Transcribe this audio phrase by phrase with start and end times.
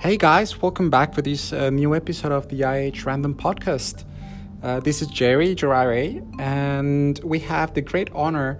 [0.00, 4.04] Hey guys, welcome back for this uh, new episode of the IH Random Podcast.
[4.62, 8.58] Uh, this is Jerry Gerare, and we have the great honor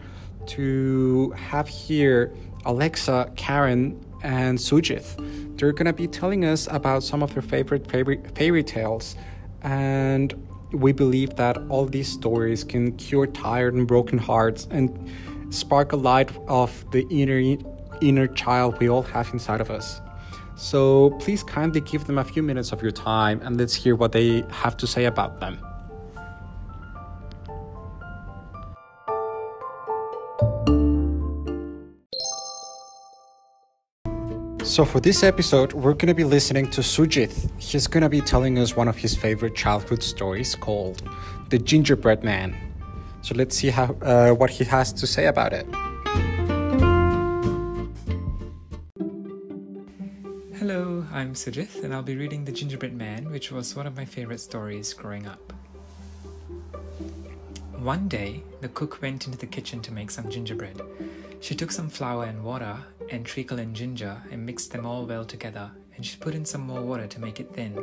[0.49, 2.35] to have here
[2.67, 5.17] Alexa, Karin, and Sujith.
[5.57, 9.17] They're gonna be telling us about some of their favorite fairy, fairy tales,
[9.63, 10.35] and
[10.73, 15.11] we believe that all these stories can cure tired and broken hearts and
[15.49, 17.57] spark a light of the inner
[18.03, 20.03] inner child we all have inside of us.
[20.61, 24.13] So please kindly give them a few minutes of your time and let's hear what
[24.13, 25.59] they have to say about them.
[34.63, 37.51] So, for this episode, we're going to be listening to Sujith.
[37.59, 41.03] He's going to be telling us one of his favorite childhood stories called
[41.49, 42.55] The Gingerbread Man.
[43.23, 45.67] So, let's see how, uh, what he has to say about it.
[51.21, 54.41] I'm Sujith, and I'll be reading The Gingerbread Man, which was one of my favorite
[54.41, 55.53] stories growing up.
[57.77, 60.81] One day, the cook went into the kitchen to make some gingerbread.
[61.41, 62.75] She took some flour and water
[63.11, 66.63] and treacle and ginger and mixed them all well together, and she put in some
[66.63, 67.79] more water to make it thin,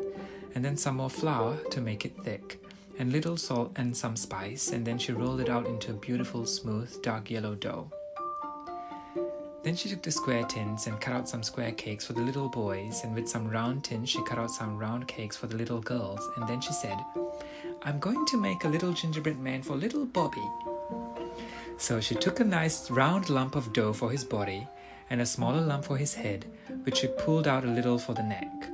[0.56, 2.60] and then some more flour to make it thick,
[2.98, 6.48] and little salt and some spice, and then she rolled it out into a beautiful,
[6.48, 7.92] smooth, dark yellow dough.
[9.68, 12.48] Then she took the square tins and cut out some square cakes for the little
[12.48, 15.82] boys, and with some round tins, she cut out some round cakes for the little
[15.82, 16.98] girls, and then she said,
[17.84, 20.50] I'm going to make a little gingerbread man for little Bobby.
[21.78, 24.66] So she took a nice round lump of dough for his body
[25.10, 26.46] and a smaller lump for his head,
[26.86, 28.70] which she pulled out a little for the neck.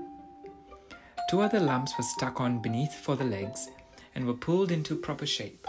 [1.27, 3.67] Two other lumps were stuck on beneath for the legs
[4.13, 5.67] and were pulled into proper shape,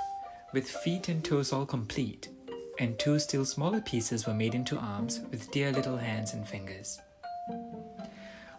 [0.53, 2.29] with feet and toes all complete
[2.79, 7.01] and two still smaller pieces were made into arms with dear little hands and fingers.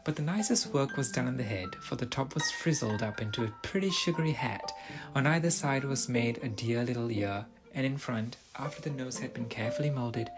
[0.04, 3.22] But the nicest work was done on the head, for the top was frizzled up
[3.22, 4.72] into a pretty sugary hat.
[5.16, 9.18] On either side was made a dear little ear, and in front, after the nose
[9.18, 10.30] had been carefully molded,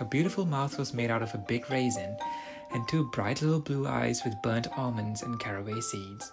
[0.00, 2.16] a beautiful mouth was made out of a big raisin,
[2.72, 6.32] and two bright little blue eyes with burnt almonds and caraway seeds.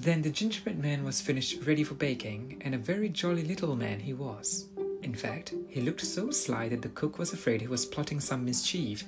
[0.00, 3.98] Then the gingerbread man was finished ready for baking, and a very jolly little man
[3.98, 4.66] he was.
[5.02, 8.44] In fact, he looked so sly that the cook was afraid he was plotting some
[8.44, 9.02] mischief.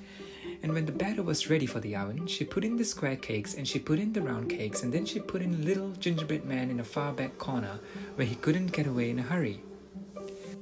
[0.61, 3.53] And when the batter was ready for the oven, she put in the square cakes
[3.53, 6.69] and she put in the round cakes, and then she put in little gingerbread man
[6.69, 7.79] in a far back corner
[8.15, 9.63] where he couldn't get away in a hurry.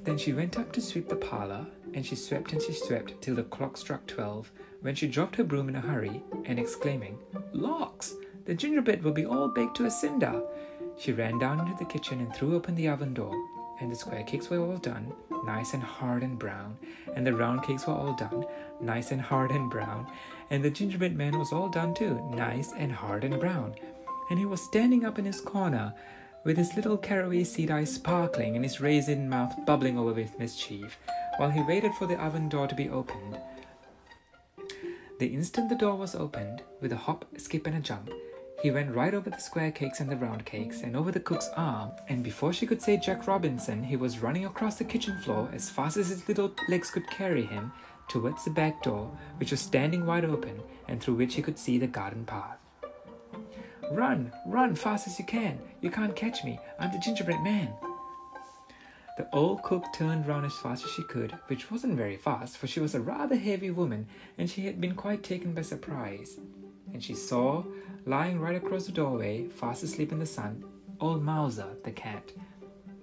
[0.04, 1.66] Then she went up to sweep the parlor,
[1.96, 4.52] and she swept and she swept till the clock struck twelve,
[4.82, 7.18] when she dropped her broom in a hurry, and exclaiming,
[7.52, 8.14] Lawks!
[8.50, 10.42] The gingerbread will be all baked to a cinder.
[10.98, 13.32] She ran down into the kitchen and threw open the oven door,
[13.80, 15.14] and the square cakes were all done,
[15.46, 16.76] nice and hard and brown,
[17.16, 18.48] and the round cakes were all done,
[18.82, 20.08] nice and hard and brown,
[20.50, 23.76] and the gingerbread man was all done too, nice and hard and brown.
[24.32, 25.94] And he was standing up in his corner,
[26.44, 30.98] with his little caraway seed eyes sparkling and his raisin mouth bubbling over with mischief,
[31.38, 33.38] while he waited for the oven door to be opened.
[35.20, 38.10] The instant the door was opened, with a hop, skip, and a jump,
[38.62, 41.50] he went right over the square cakes and the round cakes and over the cook's
[41.56, 45.50] arm, and before she could say Jack Robinson, he was running across the kitchen floor
[45.54, 47.72] as fast as his little legs could carry him
[48.10, 51.78] towards the back door, which was standing wide open and through which he could see
[51.78, 52.58] the garden path.
[53.92, 55.60] Run, run fast as you can.
[55.82, 56.60] You can't catch me.
[56.80, 57.74] I'm the gingerbread man.
[59.18, 62.68] The old cook turned round as fast as she could, which wasn't very fast, for
[62.68, 66.40] she was a rather heavy woman and she had been quite taken by surprise.
[66.94, 67.64] And she saw
[68.06, 70.64] lying right across the doorway, fast asleep in the sun,
[71.00, 72.32] old Mouser, the cat.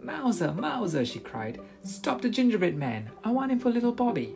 [0.00, 3.10] Mouser, Mouser, she cried, stop the gingerbread man.
[3.24, 4.34] I want him for little Bobby.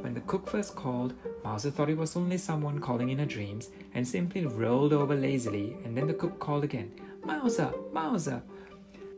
[0.00, 3.70] When the cook first called, Mouser thought it was only someone calling in her dreams
[3.94, 6.92] and simply rolled over lazily, and then the cook called again,
[7.24, 8.42] Mouser, Mouser.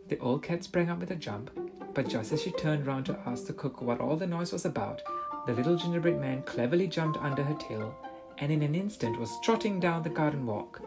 [0.08, 1.50] The old cat sprang up with a jump,
[1.94, 4.65] but just as she turned round to ask the cook what all the noise was
[4.65, 5.03] about,
[5.47, 7.94] the little gingerbread man cleverly jumped under her tail
[8.40, 10.80] and in an instant was trotting down the garden walk.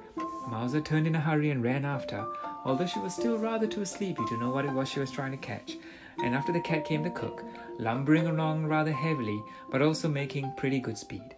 [0.47, 2.25] Mouser turned in a hurry and ran after,
[2.65, 5.31] although she was still rather too sleepy to know what it was she was trying
[5.31, 5.77] to catch.
[6.23, 7.43] And after the cat came the cook,
[7.79, 11.35] lumbering along rather heavily, but also making pretty good speed.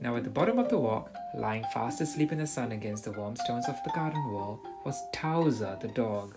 [0.00, 3.12] Now, at the bottom of the walk, lying fast asleep in the sun against the
[3.12, 6.36] warm stones of the garden wall, was Towser the dog.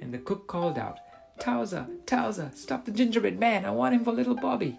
[0.00, 0.98] And the cook called out,
[1.38, 4.78] Towser, Towser, stop the gingerbread man, I want him for little Bobby.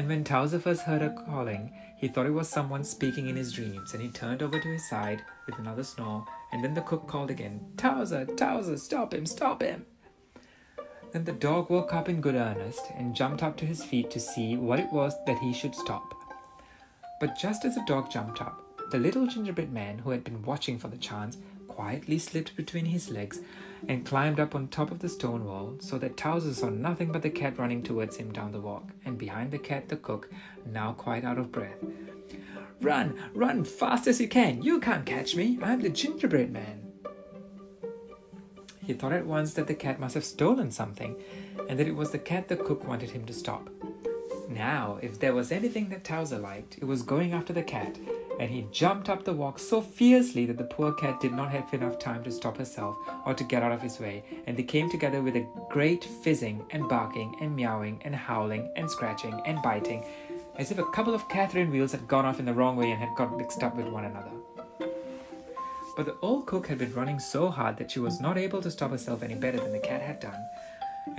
[0.00, 3.92] And when first heard her calling, he thought it was someone speaking in his dreams,
[3.92, 7.30] and he turned over to his side with another snore, and then the cook called
[7.30, 9.84] again, Towser, Towser, stop him, stop him.
[11.12, 14.20] Then the dog woke up in good earnest and jumped up to his feet to
[14.20, 16.14] see what it was that he should stop.
[17.20, 18.58] But just as the dog jumped up,
[18.90, 21.36] the little gingerbread man, who had been watching for the chance,
[21.80, 23.40] quietly slipped between his legs
[23.88, 27.22] and climbed up on top of the stone wall so that Towser saw nothing but
[27.22, 30.30] the cat running towards him down the walk, and behind the cat the cook,
[30.66, 31.82] now quite out of breath.
[32.82, 34.62] Run, run fast as you can.
[34.62, 35.58] You can't catch me.
[35.62, 36.92] I'm the gingerbread man.
[38.84, 41.16] He thought at once that the cat must have stolen something,
[41.66, 43.70] and that it was the cat the cook wanted him to stop.
[44.50, 47.96] Now, if there was anything that Towser liked, it was going after the cat,
[48.40, 51.72] and he jumped up the walk so fiercely that the poor cat did not have
[51.74, 52.96] enough time to stop herself
[53.26, 56.64] or to get out of his way, and they came together with a great fizzing
[56.70, 60.02] and barking and meowing and howling and scratching and biting,
[60.56, 62.98] as if a couple of Catherine wheels had gone off in the wrong way and
[62.98, 64.32] had got mixed up with one another.
[65.94, 68.70] But the old cook had been running so hard that she was not able to
[68.70, 70.46] stop herself any better than the cat had done,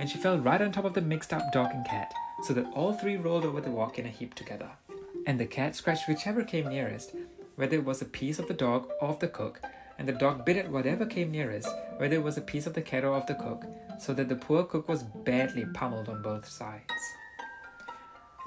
[0.00, 2.66] and she fell right on top of the mixed up dog and cat, so that
[2.74, 4.70] all three rolled over the walk in a heap together.
[5.26, 7.14] And the cat scratched whichever came nearest,
[7.54, 9.60] whether it was a piece of the dog or of the cook,
[9.98, 12.82] and the dog bit at whatever came nearest, whether it was a piece of the
[12.82, 13.64] cat or of the cook,
[14.00, 16.82] so that the poor cook was badly pummeled on both sides.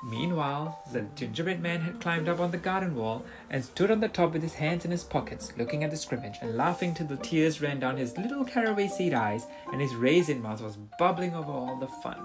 [0.04, 4.08] Meanwhile, the gingerbread man had climbed up on the garden wall and stood on the
[4.08, 7.18] top with his hands in his pockets, looking at the scrimmage and laughing till the
[7.18, 11.52] tears ran down his little caraway seed eyes and his raisin mouth was bubbling over
[11.52, 12.24] all the fun.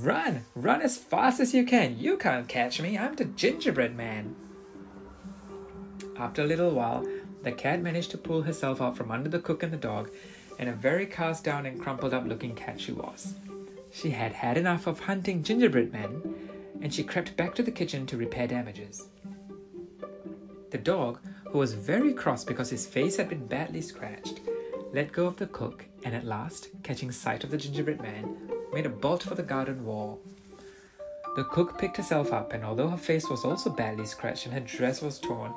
[0.00, 1.98] Run, run as fast as you can.
[1.98, 2.96] You can't catch me.
[2.96, 4.36] I'm the gingerbread man.
[6.16, 7.04] After a little while,
[7.42, 10.10] the cat managed to pull herself out from under the cook and the dog,
[10.56, 13.34] and a very cast down and crumpled up looking cat she was.
[13.90, 16.22] She had had enough of hunting gingerbread men,
[16.80, 19.08] and she crept back to the kitchen to repair damages.
[20.70, 24.42] The dog, who was very cross because his face had been badly scratched,
[24.92, 28.36] let go of the cook and at last, catching sight of the gingerbread man,
[28.72, 30.20] made a bolt for the garden wall.
[31.36, 34.60] The cook picked herself up, and although her face was also badly scratched and her
[34.60, 35.52] dress was torn,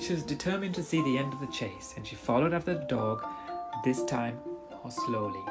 [0.00, 2.84] she was determined to see the end of the chase, and she followed after the
[2.86, 3.26] dog,
[3.84, 4.38] this time
[4.70, 5.42] more slowly.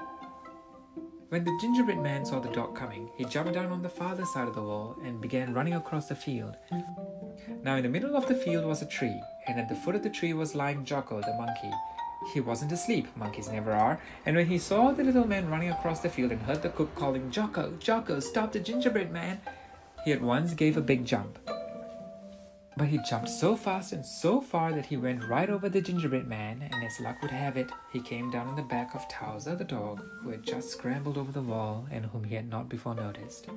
[1.29, 4.49] When the gingerbread man saw the dog coming, he jumped down on the farther side
[4.49, 6.57] of the wall and began running across the field.
[7.63, 10.03] Now, in the middle of the field was a tree, and at the foot of
[10.03, 11.71] the tree was lying Jocko the monkey.
[12.33, 16.01] He wasn't asleep, monkeys never are, and when he saw the little man running across
[16.01, 19.41] the field and heard the cook calling, Jocko, Jocko, stop the gingerbread man,
[20.05, 21.39] he at once gave a big jump.
[22.77, 26.27] But he jumped so fast and so far that he went right over the gingerbread
[26.27, 29.55] man, and as luck would have it, he came down on the back of Towser
[29.55, 32.95] the dog, who had just scrambled over the wall and whom he had not before
[32.95, 33.49] noticed.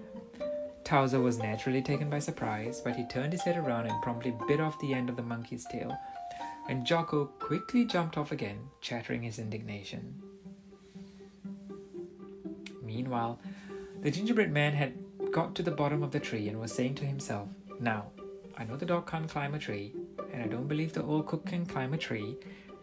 [0.84, 4.60] Towser was naturally taken by surprise, but he turned his head around and promptly bit
[4.60, 5.96] off the end of the monkey's tail,
[6.68, 10.22] and Jocko quickly jumped off again, chattering his indignation.
[12.82, 13.40] Meanwhile,
[14.02, 14.94] the gingerbread man had
[15.32, 17.48] got to the bottom of the tree and was saying to himself,
[17.80, 18.06] Now,
[18.56, 19.94] I know the dog can't climb a tree,
[20.32, 22.36] and I don't believe the old cook can climb a tree.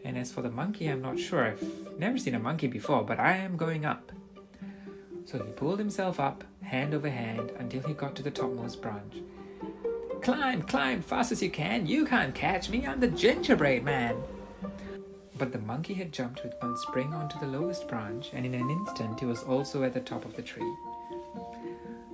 [0.03, 1.45] And as for the monkey, I'm not sure.
[1.45, 4.11] I've never seen a monkey before, but I am going up.
[5.25, 9.17] So he pulled himself up, hand over hand, until he got to the topmost branch.
[10.21, 11.87] Climb, climb, fast as you can.
[11.87, 12.85] You can't catch me.
[12.85, 14.15] I'm the gingerbread man.
[15.39, 18.69] But the monkey had jumped with one spring onto the lowest branch, and in an
[18.69, 20.71] instant he was also at the top of the tree.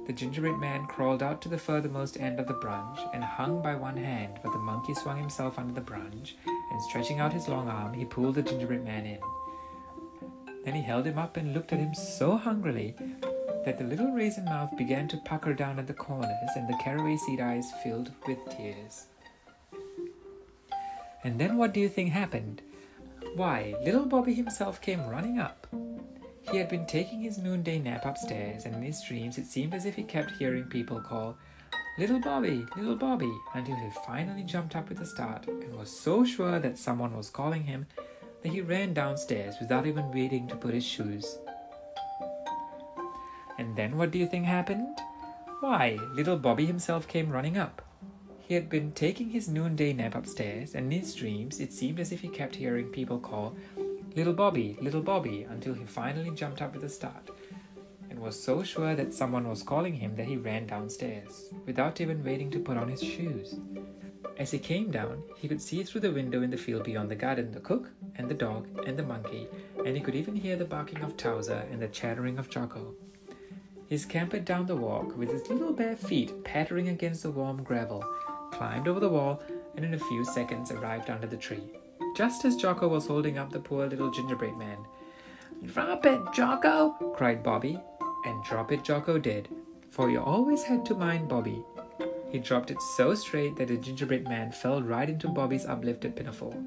[0.05, 3.75] The gingerbread man crawled out to the furthermost end of the branch and hung by
[3.75, 7.67] one hand, but the monkey swung himself under the branch, and stretching out his long
[7.67, 9.19] arm, he pulled the gingerbread man in.
[10.63, 12.95] Then he held him up and looked at him so hungrily
[13.67, 17.17] that the little raisin mouth began to pucker down at the corners, and the caraway
[17.17, 19.07] seed eyes filled with tears.
[21.25, 22.61] And then what do you think happened?
[23.35, 25.67] Why, little Bobby himself came running up.
[26.49, 29.85] He had been taking his noonday nap upstairs, and in his dreams it seemed as
[29.85, 31.37] if he kept hearing people call,
[31.99, 36.23] Little Bobby, little Bobby, until he finally jumped up with a start and was so
[36.23, 37.85] sure that someone was calling him
[38.43, 41.37] that he ran downstairs without even waiting to put his shoes.
[43.57, 44.99] And then what do you think happened?
[45.59, 47.81] Why, little Bobby himself came running up.
[48.39, 52.11] He had been taking his noonday nap upstairs, and in his dreams it seemed as
[52.11, 53.55] if he kept hearing people call,
[54.15, 57.29] Little Bobby, little Bobby, until he finally jumped up with a start,
[58.09, 62.23] and was so sure that someone was calling him that he ran downstairs, without even
[62.23, 63.59] waiting to put on his shoes.
[64.37, 67.15] As he came down, he could see through the window in the field beyond the
[67.15, 69.47] garden the cook, and the dog, and the monkey,
[69.85, 72.95] and he could even hear the barking of Towser and the chattering of Jocko.
[73.87, 78.03] He scampered down the walk with his little bare feet pattering against the warm gravel,
[78.51, 79.41] climbed over the wall,
[79.75, 81.71] and in a few seconds arrived under the tree
[82.17, 84.77] just as Jocko was holding up the poor little gingerbread man.
[85.67, 87.79] Drop it, Jocko, cried Bobby.
[88.25, 89.47] And drop it Jocko did,
[89.91, 91.63] for he always had to mind Bobby.
[92.31, 96.57] He dropped it so straight that the gingerbread man fell right into Bobby's uplifted pinafore.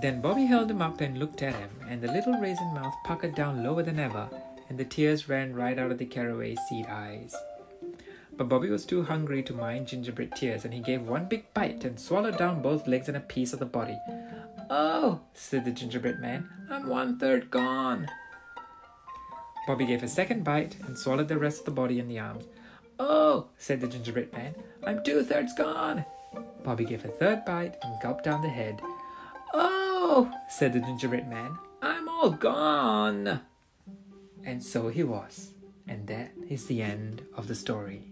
[0.00, 3.34] Then Bobby held him up and looked at him, and the little raisin mouth puckered
[3.34, 4.28] down lower than ever,
[4.68, 7.34] and the tears ran right out of the caraway seed eyes.
[8.36, 11.84] But Bobby was too hungry to mind gingerbread tears, and he gave one big bite
[11.84, 13.98] and swallowed down both legs and a piece of the body.
[14.70, 18.08] Oh, said the gingerbread man, I'm one third gone.
[19.66, 22.44] Bobby gave a second bite and swallowed the rest of the body and the arms.
[22.98, 26.04] Oh, said the gingerbread man, I'm two thirds gone.
[26.62, 28.80] Bobby gave a third bite and gulped down the head.
[29.52, 33.40] Oh, said the gingerbread man, I'm all gone.
[34.44, 35.52] And so he was.
[35.86, 38.10] And that is the end of the story.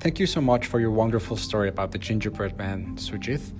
[0.00, 3.52] Thank you so much for your wonderful story about the gingerbread man, Sujith.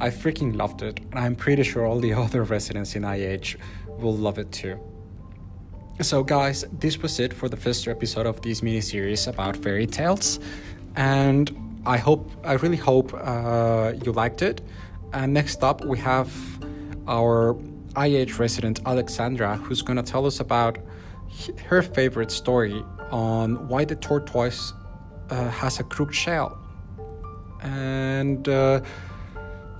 [0.00, 3.56] I freaking loved it, and I'm pretty sure all the other residents in IH
[3.98, 4.78] will love it too.
[6.00, 9.88] So, guys, this was it for the first episode of this mini series about fairy
[9.88, 10.38] tales,
[10.94, 11.50] and
[11.84, 14.60] I hope, I really hope uh, you liked it.
[15.12, 16.30] And next up, we have
[17.08, 17.56] our
[17.96, 20.78] IH resident Alexandra, who's gonna tell us about
[21.66, 24.72] her favorite story on why the tortoise
[25.30, 26.58] uh, has a crooked shell.
[27.62, 28.80] And uh,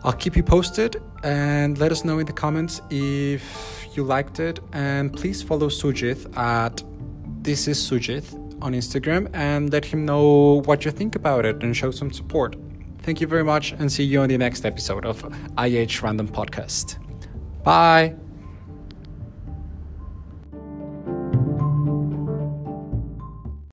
[0.05, 4.61] I'll keep you posted and let us know in the comments if you liked it.
[4.73, 6.83] And please follow Sujith at
[7.43, 11.77] This is Sujith on Instagram and let him know what you think about it and
[11.77, 12.57] show some support.
[13.03, 15.25] Thank you very much and see you on the next episode of
[15.57, 16.99] IH Random Podcast.
[17.63, 18.17] Bye.